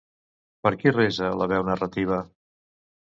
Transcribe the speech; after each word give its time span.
Per 0.67 0.71
qui 0.79 0.93
resa 0.95 1.29
la 1.41 1.49
veu 1.53 1.67
narrativa? 1.71 2.21